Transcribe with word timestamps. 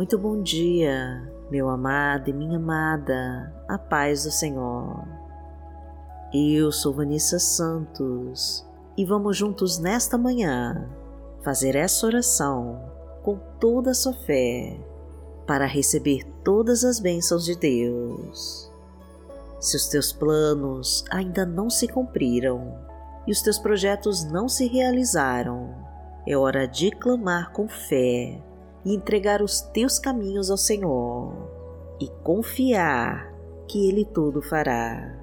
Muito 0.00 0.16
bom 0.16 0.40
dia, 0.40 1.30
meu 1.50 1.68
amado 1.68 2.30
e 2.30 2.32
minha 2.32 2.56
amada, 2.56 3.52
a 3.68 3.76
paz 3.76 4.24
do 4.24 4.30
Senhor. 4.30 5.06
Eu 6.32 6.72
sou 6.72 6.94
Vanessa 6.94 7.38
Santos 7.38 8.66
e 8.96 9.04
vamos 9.04 9.36
juntos 9.36 9.78
nesta 9.78 10.16
manhã 10.16 10.88
fazer 11.44 11.76
essa 11.76 12.06
oração 12.06 12.82
com 13.22 13.38
toda 13.60 13.90
a 13.90 13.94
sua 13.94 14.14
fé 14.14 14.80
para 15.46 15.66
receber 15.66 16.24
todas 16.42 16.82
as 16.82 16.98
bênçãos 16.98 17.44
de 17.44 17.54
Deus. 17.54 18.72
Se 19.60 19.76
os 19.76 19.86
teus 19.88 20.14
planos 20.14 21.04
ainda 21.10 21.44
não 21.44 21.68
se 21.68 21.86
cumpriram 21.86 22.74
e 23.26 23.32
os 23.32 23.42
teus 23.42 23.58
projetos 23.58 24.24
não 24.24 24.48
se 24.48 24.66
realizaram, 24.66 25.74
é 26.26 26.34
hora 26.34 26.66
de 26.66 26.90
clamar 26.90 27.52
com 27.52 27.68
fé 27.68 28.42
e 28.84 28.94
entregar 28.94 29.42
os 29.42 29.60
teus 29.60 29.98
caminhos 29.98 30.50
ao 30.50 30.56
Senhor 30.56 31.32
e 32.00 32.08
confiar 32.22 33.32
que 33.68 33.88
Ele 33.88 34.04
tudo 34.04 34.40
fará. 34.40 35.18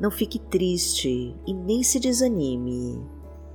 Não 0.00 0.10
fique 0.10 0.38
triste 0.38 1.34
e 1.46 1.54
nem 1.54 1.82
se 1.82 2.00
desanime, 2.00 3.00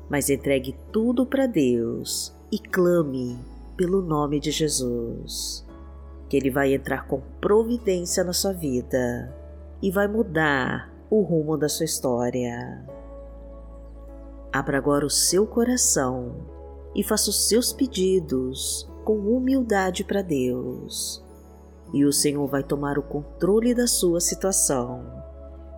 mas 0.10 0.30
entregue 0.30 0.76
tudo 0.92 1.26
para 1.26 1.46
Deus 1.46 2.34
e 2.52 2.58
clame 2.58 3.38
pelo 3.76 4.02
nome 4.02 4.40
de 4.40 4.52
Jesus, 4.52 5.66
que 6.28 6.38
Ele 6.38 6.50
vai 6.50 6.74
entrar 6.74 7.08
com 7.08 7.22
providência 7.42 8.24
na 8.24 8.34
sua 8.34 8.54
vida 8.54 9.36
e 9.82 9.92
vai 9.92 10.08
mudar 10.08 10.92
o 11.10 11.22
rumo 11.22 11.58
da 11.58 11.68
sua 11.68 11.86
história. 11.86 12.86
Abra 14.52 14.78
agora 14.78 15.06
o 15.06 15.10
seu 15.10 15.46
coração 15.46 16.59
e 16.96 17.04
faça 17.04 17.30
os 17.30 17.48
seus 17.48 17.72
pedidos 17.72 18.90
com 19.04 19.18
humildade 19.18 20.04
para 20.04 20.22
Deus. 20.22 21.24
E 21.94 22.06
o 22.06 22.14
Senhor 22.14 22.48
vai 22.48 22.64
tomar 22.64 22.98
o 22.98 23.04
controle 23.04 23.74
da 23.74 23.88
sua 23.88 24.20
situação 24.20 25.04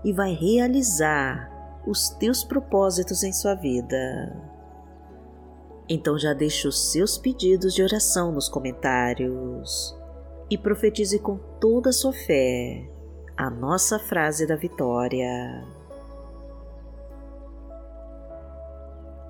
e 0.04 0.12
vai 0.12 0.34
realizar 0.34 1.50
os 1.88 2.10
teus 2.10 2.44
propósitos 2.44 3.24
em 3.24 3.32
sua 3.32 3.56
vida. 3.56 4.52
Então 5.88 6.18
já 6.18 6.34
deixe 6.34 6.68
os 6.68 6.92
seus 6.92 7.18
pedidos 7.18 7.74
de 7.74 7.84
oração 7.84 8.32
nos 8.32 8.48
comentários 8.48 9.98
e 10.50 10.58
profetize 10.58 11.20
com 11.20 11.38
toda 11.60 11.90
a 11.90 11.94
sua 11.94 12.14
fé 12.14 12.90
a 13.38 13.50
nossa 13.50 13.98
frase 13.98 14.46
da 14.46 14.56
vitória. 14.56 15.66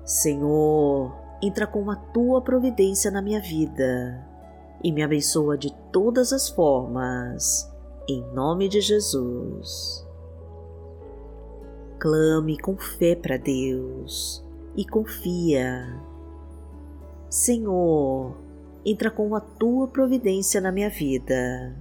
Senhor, 0.04 1.21
entra 1.42 1.66
com 1.66 1.90
a 1.90 1.96
tua 1.96 2.40
providência 2.40 3.10
na 3.10 3.20
minha 3.20 3.40
vida 3.40 4.24
e 4.82 4.92
me 4.92 5.02
abençoa 5.02 5.58
de 5.58 5.74
todas 5.92 6.32
as 6.32 6.48
formas, 6.48 7.68
em 8.08 8.22
nome 8.32 8.68
de 8.68 8.80
Jesus. 8.80 10.06
Clame 11.98 12.58
com 12.58 12.76
fé 12.76 13.16
para 13.16 13.36
Deus 13.36 14.44
e 14.76 14.84
confia. 14.84 16.00
Senhor, 17.28 18.36
entra 18.84 19.10
com 19.10 19.34
a 19.34 19.40
tua 19.40 19.88
providência 19.88 20.60
na 20.60 20.70
minha 20.70 20.90
vida 20.90 21.76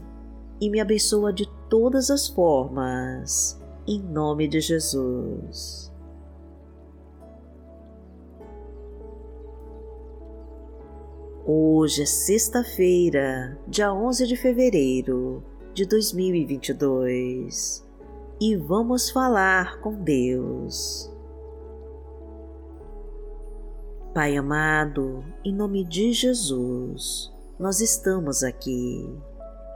e 0.60 0.70
me 0.70 0.80
abençoa 0.80 1.34
de 1.34 1.48
todas 1.70 2.10
as 2.10 2.28
formas, 2.28 3.60
em 3.88 4.00
nome 4.00 4.48
de 4.48 4.60
Jesus. 4.60 5.91
Hoje 11.44 12.04
é 12.04 12.06
sexta-feira, 12.06 13.58
dia 13.68 13.92
11 13.92 14.28
de 14.28 14.36
fevereiro 14.36 15.44
de 15.74 15.88
2022 15.88 17.84
e 18.40 18.56
vamos 18.56 19.10
falar 19.10 19.80
com 19.80 19.92
Deus. 20.04 21.12
Pai 24.14 24.38
amado, 24.38 25.26
em 25.44 25.52
nome 25.52 25.84
de 25.84 26.14
Jesus, 26.14 27.34
nós 27.58 27.82
estamos 27.82 28.44
aqui 28.44 29.12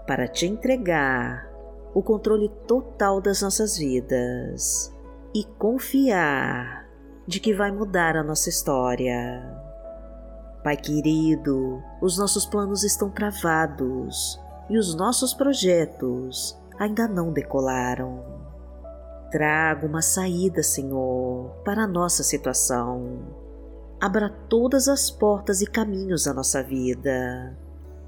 para 0.05 0.27
te 0.27 0.45
entregar 0.45 1.51
o 1.95 2.03
controle 2.03 2.49
total 2.67 3.19
das 3.19 3.41
nossas 3.41 3.75
vidas 3.75 4.93
e 5.33 5.43
confiar 5.57 6.87
de 7.25 7.39
que 7.39 7.55
vai 7.55 7.71
mudar 7.71 8.15
a 8.15 8.23
nossa 8.23 8.49
história 8.49 9.64
Pai 10.65 10.75
querido, 10.75 11.83
os 12.01 12.17
nossos 12.17 12.43
planos 12.43 12.83
estão 12.83 13.07
travados 13.07 14.41
e 14.67 14.79
os 14.79 14.95
nossos 14.95 15.31
projetos 15.31 16.59
ainda 16.79 17.07
não 17.07 17.31
decolaram. 17.31 18.23
Traga 19.29 19.85
uma 19.85 20.01
saída, 20.01 20.63
Senhor, 20.63 21.51
para 21.63 21.83
a 21.83 21.87
nossa 21.87 22.23
situação. 22.23 23.27
Abra 24.01 24.27
todas 24.27 24.87
as 24.87 25.11
portas 25.11 25.61
e 25.61 25.67
caminhos 25.67 26.23
da 26.23 26.33
nossa 26.33 26.63
vida 26.63 27.55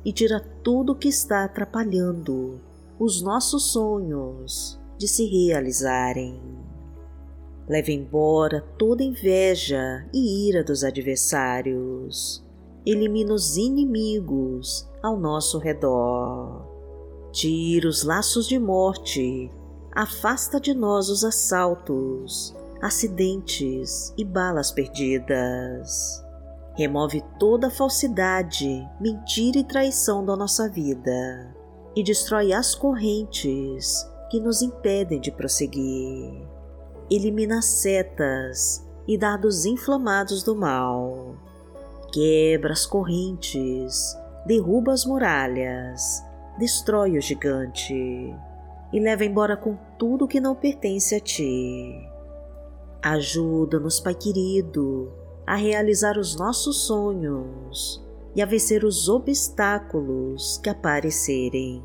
e 0.04 0.12
tira 0.12 0.40
tudo 0.64 0.96
que 0.96 1.10
está 1.10 1.44
atrapalhando 1.44 2.60
os 2.98 3.22
nossos 3.22 3.72
sonhos 3.72 4.82
de 4.98 5.08
se 5.08 5.28
realizarem. 5.28 6.42
Leve 7.70 7.94
embora 7.94 8.62
toda 8.80 9.04
inveja 9.04 10.10
e 10.12 10.50
ira 10.50 10.64
dos 10.64 10.84
adversários 10.84 12.47
elimina 12.90 13.34
os 13.34 13.58
inimigos 13.58 14.90
ao 15.04 15.20
nosso 15.20 15.58
redor. 15.58 16.66
Tira 17.34 17.88
os 17.88 18.04
laços 18.04 18.48
de 18.48 18.58
morte, 18.58 19.52
afasta 19.92 20.58
de 20.58 20.74
nós 20.74 21.10
os 21.10 21.26
assaltos, 21.26 22.56
acidentes 22.82 24.14
e 24.18 24.24
balas 24.24 24.72
perdidas. 24.72 26.24
Remove 26.76 27.22
toda 27.38 27.70
falsidade, 27.70 28.88
mentira 29.02 29.58
e 29.58 29.64
traição 29.66 30.24
da 30.24 30.38
nossa 30.38 30.70
vida 30.70 31.54
e 31.94 32.04
destrói 32.04 32.54
as 32.54 32.74
correntes 32.74 34.08
que 34.30 34.40
nos 34.40 34.62
impedem 34.62 35.20
de 35.20 35.32
prosseguir. 35.32 36.48
Elimina 37.10 37.62
setas 37.62 38.88
e 39.06 39.18
dados 39.18 39.66
inflamados 39.66 40.44
do 40.44 40.56
mal 40.56 41.47
quebra 42.12 42.74
as 42.74 42.86
correntes, 42.86 44.18
derruba 44.46 44.94
as 44.94 45.06
muralhas, 45.06 46.24
destrói 46.58 47.18
o 47.18 47.22
gigante 47.22 47.94
e 48.94 49.00
leva 49.00 49.26
embora 49.26 49.58
com 49.58 49.78
tudo 49.98 50.28
que 50.28 50.40
não 50.40 50.56
pertence 50.56 51.16
a 51.16 51.20
ti. 51.20 52.10
Ajuda-nos, 53.02 54.00
Pai 54.00 54.16
querido, 54.16 55.12
a 55.46 55.56
realizar 55.56 56.18
os 56.18 56.36
nossos 56.36 56.86
sonhos 56.88 58.04
e 58.36 58.42
a 58.42 58.46
vencer 58.46 58.84
os 58.84 59.10
obstáculos 59.10 60.58
que 60.58 60.70
aparecerem. 60.70 61.84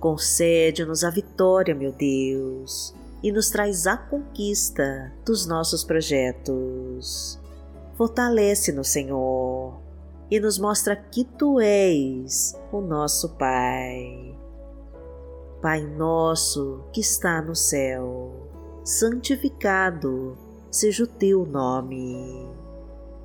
Concede-nos 0.00 1.04
a 1.04 1.10
vitória, 1.10 1.74
meu 1.74 1.92
Deus, 1.92 2.94
e 3.22 3.32
nos 3.32 3.50
traz 3.50 3.86
a 3.86 3.96
conquista 3.96 5.12
dos 5.24 5.46
nossos 5.46 5.82
projetos 5.82 7.40
fortalece 7.96 8.72
no 8.72 8.84
Senhor 8.84 9.80
e 10.30 10.38
nos 10.38 10.58
mostra 10.58 10.94
que 10.94 11.24
Tu 11.24 11.60
és 11.60 12.54
o 12.70 12.80
nosso 12.80 13.36
Pai. 13.36 14.38
Pai 15.62 15.80
nosso 15.80 16.84
que 16.92 17.00
está 17.00 17.40
no 17.40 17.54
céu, 17.54 18.32
santificado 18.84 20.36
seja 20.70 21.04
o 21.04 21.06
Teu 21.06 21.46
nome. 21.46 22.48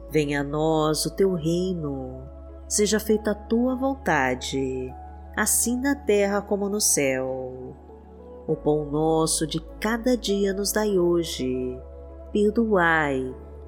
Venha 0.10 0.42
a 0.42 0.44
nós 0.44 1.06
o 1.06 1.16
Teu 1.16 1.34
reino, 1.34 2.24
seja 2.68 3.00
feita 3.00 3.31
a 3.31 3.36
Tua 3.36 3.75
vontade, 3.75 4.94
assim 5.36 5.80
na 5.80 5.96
terra 5.96 6.42
como 6.42 6.69
no 6.69 6.80
céu. 6.80 7.75
O 8.48 8.56
pão 8.56 8.86
nosso 8.86 9.46
de 9.46 9.60
cada 9.80 10.16
dia 10.16 10.54
nos 10.54 10.72
dai 10.72 10.98
hoje, 10.98 11.78
perdoai 12.31 13.36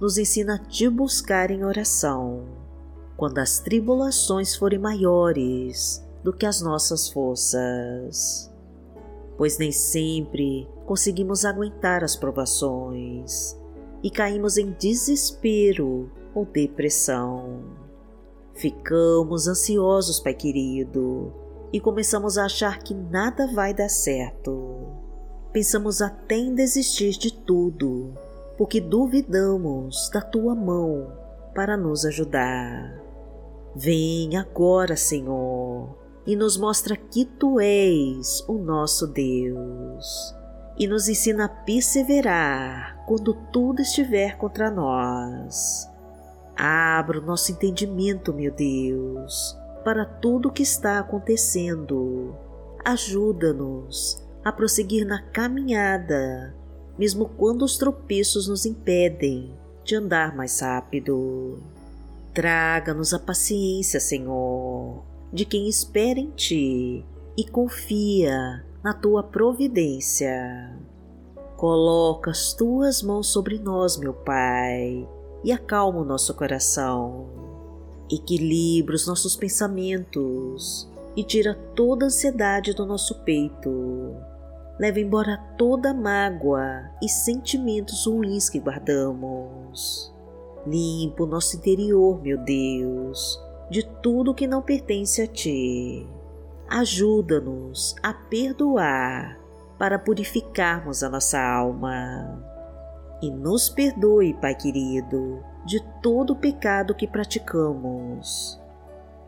nos 0.00 0.18
ensina 0.18 0.54
a 0.54 0.58
te 0.58 0.88
buscar 0.88 1.50
em 1.50 1.64
oração. 1.64 2.44
Quando 3.16 3.38
as 3.38 3.58
tribulações 3.58 4.54
forem 4.54 4.78
maiores 4.78 6.04
do 6.22 6.32
que 6.32 6.46
as 6.46 6.60
nossas 6.60 7.08
forças, 7.08 8.52
pois 9.36 9.58
nem 9.58 9.72
sempre 9.72 10.68
conseguimos 10.86 11.44
aguentar 11.44 12.04
as 12.04 12.14
provações 12.14 13.56
e 14.02 14.10
caímos 14.10 14.56
em 14.56 14.72
desespero 14.72 16.10
ou 16.34 16.44
depressão. 16.44 17.64
Ficamos 18.54 19.46
ansiosos, 19.46 20.20
Pai 20.20 20.34
querido, 20.34 21.32
e 21.72 21.80
começamos 21.80 22.38
a 22.38 22.44
achar 22.44 22.78
que 22.80 22.94
nada 22.94 23.46
vai 23.52 23.74
dar 23.74 23.88
certo. 23.88 24.86
Pensamos 25.52 26.00
até 26.02 26.36
em 26.36 26.54
desistir 26.54 27.12
de 27.12 27.32
tudo, 27.32 28.12
porque 28.58 28.80
duvidamos 28.80 30.10
da 30.12 30.20
tua 30.20 30.54
mão 30.54 31.12
para 31.54 31.76
nos 31.76 32.04
ajudar. 32.04 33.00
Vem 33.74 34.36
agora, 34.36 34.96
Senhor, 34.96 35.96
e 36.26 36.34
nos 36.34 36.58
mostra 36.58 36.96
que 36.96 37.24
tu 37.24 37.60
és 37.60 38.44
o 38.48 38.58
nosso 38.58 39.06
Deus 39.06 40.36
e 40.78 40.86
nos 40.86 41.08
ensina 41.08 41.46
a 41.46 41.48
perseverar 41.48 43.04
quando 43.06 43.34
tudo 43.52 43.80
estiver 43.80 44.36
contra 44.36 44.70
nós. 44.70 45.88
Abra 46.56 47.20
o 47.20 47.24
nosso 47.24 47.52
entendimento, 47.52 48.32
meu 48.32 48.52
Deus, 48.52 49.56
para 49.84 50.04
tudo 50.04 50.48
o 50.48 50.52
que 50.52 50.62
está 50.62 50.98
acontecendo. 50.98 52.34
Ajuda-nos 52.84 54.24
a 54.44 54.52
prosseguir 54.52 55.06
na 55.06 55.22
caminhada, 55.30 56.54
mesmo 56.98 57.28
quando 57.28 57.62
os 57.62 57.78
tropeços 57.78 58.48
nos 58.48 58.66
impedem 58.66 59.52
de 59.84 59.94
andar 59.94 60.36
mais 60.36 60.60
rápido. 60.60 61.58
Traga-nos 62.34 63.14
a 63.14 63.18
paciência, 63.18 64.00
Senhor, 64.00 65.02
de 65.32 65.44
quem 65.44 65.68
espera 65.68 66.18
em 66.18 66.30
Ti 66.30 67.04
e 67.36 67.44
confia 67.44 68.64
na 68.82 68.92
Tua 68.92 69.22
providência. 69.22 70.76
Coloca 71.56 72.30
as 72.30 72.52
Tuas 72.52 73.02
mãos 73.02 73.28
sobre 73.28 73.58
nós, 73.58 73.96
meu 73.96 74.12
Pai, 74.12 75.08
e 75.42 75.50
acalma 75.50 76.00
o 76.00 76.04
nosso 76.04 76.34
coração. 76.34 77.26
Equilibra 78.10 78.94
os 78.94 79.06
nossos 79.06 79.36
pensamentos 79.36 80.88
e 81.16 81.24
tira 81.24 81.54
toda 81.74 82.04
a 82.04 82.08
ansiedade 82.08 82.72
do 82.72 82.86
nosso 82.86 83.14
peito. 83.24 84.14
Leva 84.78 85.00
embora 85.00 85.36
toda 85.56 85.92
mágoa 85.92 86.90
e 87.02 87.08
sentimentos 87.08 88.06
ruins 88.06 88.48
que 88.48 88.60
guardamos. 88.60 90.14
Limpa 90.64 91.24
o 91.24 91.26
nosso 91.26 91.56
interior, 91.56 92.22
meu 92.22 92.38
Deus, 92.38 93.42
de 93.70 93.82
tudo 94.02 94.34
que 94.34 94.46
não 94.46 94.62
pertence 94.62 95.20
a 95.22 95.26
Ti. 95.26 96.06
Ajuda-nos 96.68 97.96
a 98.02 98.12
perdoar 98.12 99.38
para 99.78 99.98
purificarmos 99.98 101.02
a 101.02 101.08
nossa 101.08 101.40
alma. 101.40 102.44
E 103.20 103.30
nos 103.30 103.68
perdoe, 103.68 104.34
Pai 104.34 104.54
querido, 104.54 105.42
de 105.64 105.82
todo 106.00 106.34
o 106.34 106.36
pecado 106.36 106.94
que 106.94 107.06
praticamos. 107.06 108.60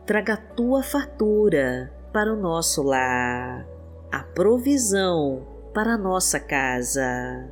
Traga 0.05 0.33
a 0.35 0.37
tua 0.37 0.81
fartura 0.81 1.91
para 2.13 2.31
o 2.33 2.35
nosso 2.35 2.83
lar, 2.83 3.65
a 4.11 4.19
provisão 4.19 5.47
para 5.73 5.93
a 5.93 5.97
nossa 5.97 6.39
casa, 6.39 7.49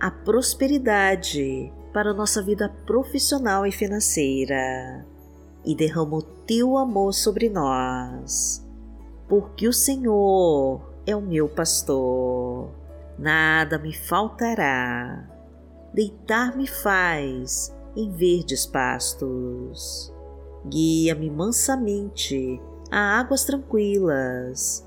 a 0.00 0.10
prosperidade 0.10 1.72
para 1.92 2.10
a 2.10 2.14
nossa 2.14 2.42
vida 2.42 2.68
profissional 2.84 3.64
e 3.66 3.70
financeira, 3.70 5.06
e 5.64 5.74
derrama 5.74 6.16
o 6.16 6.22
teu 6.22 6.76
amor 6.76 7.12
sobre 7.12 7.48
nós, 7.48 8.66
porque 9.28 9.68
o 9.68 9.72
Senhor 9.72 10.80
é 11.06 11.14
o 11.14 11.20
meu 11.20 11.48
pastor, 11.48 12.70
nada 13.18 13.78
me 13.78 13.92
faltará. 13.92 15.28
Deitar-me 15.92 16.66
faz 16.66 17.74
em 17.96 18.10
verdes 18.12 18.64
pastos. 18.64 20.12
Guia-me 20.66 21.28
mansamente 21.30 22.60
a 22.90 23.18
águas 23.18 23.44
tranquilas, 23.44 24.86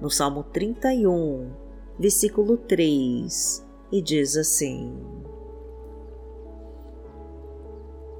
no 0.00 0.10
Salmo 0.10 0.42
31, 0.42 1.50
versículo 1.98 2.56
3, 2.56 3.66
e 3.90 4.02
diz 4.02 4.36
assim: 4.36 4.94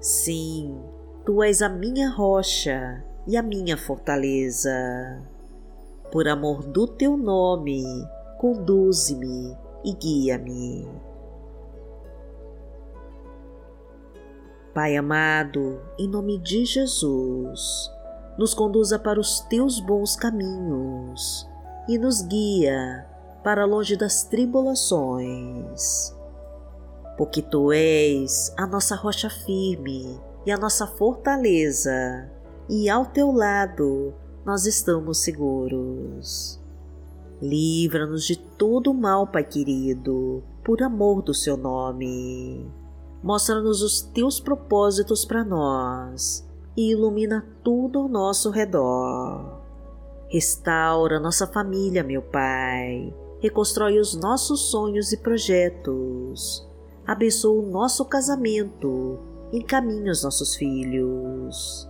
Sim, 0.00 0.80
tu 1.24 1.42
és 1.42 1.60
a 1.60 1.68
minha 1.68 2.10
rocha 2.10 3.04
e 3.26 3.36
a 3.36 3.42
minha 3.42 3.76
fortaleza. 3.76 4.72
Por 6.10 6.28
amor 6.28 6.62
do 6.62 6.86
teu 6.86 7.16
nome, 7.16 7.84
conduze-me 8.38 9.56
e 9.84 9.92
guia-me. 9.92 10.88
Pai 14.72 14.96
amado, 14.96 15.80
em 15.98 16.06
nome 16.06 16.38
de 16.38 16.64
Jesus, 16.64 17.90
nos 18.38 18.54
conduza 18.54 18.98
para 18.98 19.18
os 19.18 19.40
teus 19.40 19.80
bons 19.80 20.14
caminhos 20.14 21.48
e 21.88 21.98
nos 21.98 22.22
guia 22.22 23.06
para 23.42 23.64
longe 23.64 23.96
das 23.96 24.24
tribulações 24.24 26.16
porque 27.16 27.40
tu 27.40 27.72
és 27.72 28.52
a 28.56 28.66
nossa 28.66 28.94
rocha 28.94 29.30
firme 29.30 30.20
e 30.44 30.52
a 30.52 30.58
nossa 30.58 30.86
fortaleza, 30.86 32.30
e 32.68 32.88
ao 32.88 33.06
teu 33.06 33.32
lado 33.32 34.14
nós 34.44 34.66
estamos 34.66 35.18
seguros. 35.18 36.60
Livra-nos 37.40 38.24
de 38.24 38.36
todo 38.36 38.94
mal, 38.94 39.26
Pai 39.26 39.44
querido, 39.44 40.42
por 40.64 40.82
amor 40.82 41.22
do 41.22 41.34
seu 41.34 41.56
nome. 41.56 42.70
Mostra-nos 43.22 43.82
os 43.82 44.02
teus 44.02 44.38
propósitos 44.38 45.24
para 45.24 45.44
nós 45.44 46.46
e 46.76 46.92
ilumina 46.92 47.46
tudo 47.64 48.00
ao 48.00 48.08
nosso 48.08 48.50
redor. 48.50 49.55
Restaura 50.28 51.21
nossa 51.21 51.47
família, 51.47 52.02
meu 52.02 52.23
Pai. 52.23 53.14
Reconstrói 53.40 53.99
os 53.99 54.14
nossos 54.14 54.71
sonhos 54.71 55.12
e 55.12 55.16
projetos 55.16 56.66
abençoa 57.06 57.62
o 57.62 57.71
nosso 57.71 58.04
casamento, 58.04 59.21
encaminha 59.52 60.11
os 60.11 60.25
nossos 60.25 60.56
filhos. 60.56 61.88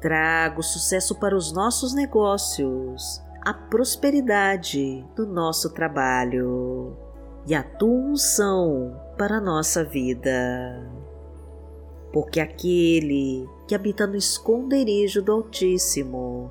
Traga 0.00 0.60
o 0.60 0.62
sucesso 0.62 1.14
para 1.16 1.36
os 1.36 1.52
nossos 1.52 1.94
negócios, 1.94 3.22
a 3.42 3.52
prosperidade 3.52 5.04
do 5.14 5.26
nosso 5.26 5.70
trabalho 5.70 6.96
e 7.46 7.54
a 7.54 7.62
tua 7.62 7.90
unção 7.90 8.98
para 9.18 9.36
a 9.36 9.40
nossa 9.40 9.84
vida. 9.84 10.90
Porque 12.12 12.40
aquele 12.40 13.46
que 13.68 13.74
habita 13.74 14.06
no 14.06 14.16
esconderijo 14.16 15.20
do 15.20 15.32
Altíssimo, 15.32 16.50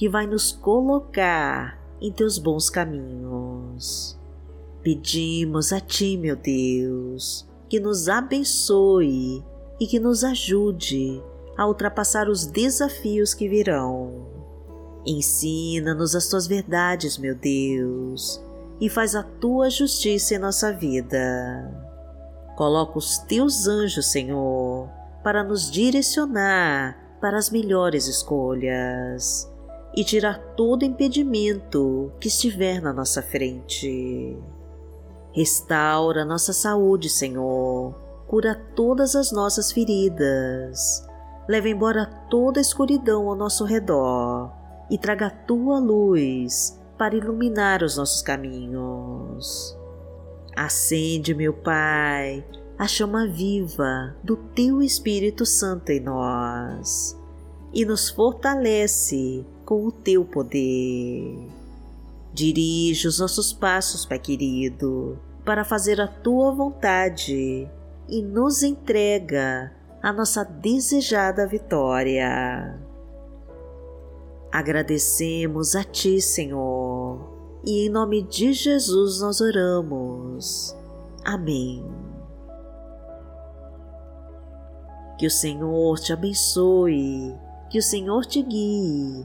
que 0.00 0.08
vai 0.08 0.26
nos 0.26 0.50
colocar 0.50 1.78
em 2.00 2.10
teus 2.10 2.38
bons 2.38 2.70
caminhos. 2.70 4.18
Pedimos 4.82 5.74
a 5.74 5.78
Ti, 5.78 6.16
meu 6.16 6.36
Deus, 6.36 7.46
que 7.68 7.78
nos 7.78 8.08
abençoe 8.08 9.44
e 9.78 9.86
que 9.86 10.00
nos 10.00 10.24
ajude 10.24 11.22
a 11.54 11.66
ultrapassar 11.66 12.30
os 12.30 12.46
desafios 12.46 13.34
que 13.34 13.46
virão. 13.46 14.26
Ensina-nos 15.04 16.16
as 16.16 16.28
tuas 16.28 16.46
verdades, 16.46 17.18
meu 17.18 17.34
Deus, 17.34 18.42
e 18.80 18.88
faz 18.88 19.14
a 19.14 19.22
tua 19.22 19.68
justiça 19.68 20.34
em 20.34 20.38
nossa 20.38 20.72
vida. 20.72 21.70
Coloca 22.56 22.96
os 22.96 23.18
teus 23.18 23.66
anjos, 23.66 24.10
Senhor, 24.10 24.88
para 25.22 25.44
nos 25.44 25.70
direcionar 25.70 27.18
para 27.20 27.36
as 27.36 27.50
melhores 27.50 28.06
escolhas 28.06 29.50
e 29.94 30.04
tirar 30.04 30.38
todo 30.56 30.84
impedimento 30.84 32.12
que 32.20 32.28
estiver 32.28 32.80
na 32.80 32.92
nossa 32.92 33.22
frente. 33.22 34.36
Restaura 35.32 36.24
nossa 36.24 36.52
saúde, 36.52 37.08
Senhor 37.08 37.94
cura 38.30 38.54
todas 38.76 39.16
as 39.16 39.32
nossas 39.32 39.72
feridas, 39.72 41.04
leva 41.48 41.68
embora 41.68 42.06
toda 42.30 42.60
a 42.60 42.62
escuridão 42.62 43.28
ao 43.28 43.34
nosso 43.34 43.64
redor 43.64 44.52
e 44.88 44.96
traga 44.96 45.26
a 45.26 45.30
tua 45.30 45.80
luz 45.80 46.80
para 46.96 47.16
iluminar 47.16 47.82
os 47.82 47.96
nossos 47.96 48.22
caminhos. 48.22 49.76
Acende, 50.56 51.34
meu 51.34 51.52
Pai, 51.52 52.46
a 52.78 52.86
chama 52.86 53.26
viva 53.26 54.14
do 54.22 54.36
Teu 54.36 54.80
Espírito 54.80 55.44
Santo 55.44 55.90
em 55.90 55.98
nós 55.98 57.18
e 57.74 57.84
nos 57.84 58.10
fortalece 58.10 59.44
com 59.70 59.86
o 59.86 59.92
Teu 59.92 60.24
poder. 60.24 61.46
Dirige 62.32 63.06
os 63.06 63.20
nossos 63.20 63.52
passos, 63.52 64.04
Pai 64.04 64.18
querido, 64.18 65.16
para 65.44 65.64
fazer 65.64 66.00
a 66.00 66.08
Tua 66.08 66.50
vontade 66.50 67.70
e 68.08 68.20
nos 68.20 68.64
entrega 68.64 69.72
a 70.02 70.12
nossa 70.12 70.42
desejada 70.42 71.46
vitória. 71.46 72.80
Agradecemos 74.50 75.76
a 75.76 75.84
Ti, 75.84 76.20
Senhor, 76.20 77.60
e 77.64 77.86
em 77.86 77.90
nome 77.90 78.22
de 78.22 78.52
Jesus 78.52 79.20
nós 79.20 79.40
oramos. 79.40 80.76
Amém. 81.24 81.86
Que 85.16 85.28
o 85.28 85.30
Senhor 85.30 85.96
te 86.00 86.12
abençoe, 86.12 87.38
que 87.70 87.78
o 87.78 87.82
Senhor 87.82 88.26
te 88.26 88.42
guie 88.42 89.24